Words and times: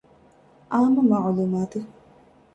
އާންމު 0.71 1.01
މަޢުލޫމާތު 1.09 1.79